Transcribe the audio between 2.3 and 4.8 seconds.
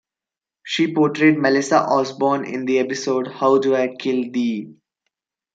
in the episode How Do I Kill Thee?